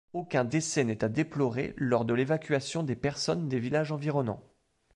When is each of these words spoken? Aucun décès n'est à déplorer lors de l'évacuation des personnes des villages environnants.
Aucun 0.13 0.45
décès 0.45 0.83
n'est 0.83 1.03
à 1.03 1.09
déplorer 1.09 1.75
lors 1.77 2.05
de 2.05 2.15
l'évacuation 2.15 2.81
des 2.81 2.95
personnes 2.95 3.47
des 3.49 3.59
villages 3.59 3.91
environnants. 3.91 4.41